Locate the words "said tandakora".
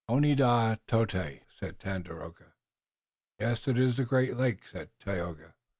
1.59-2.53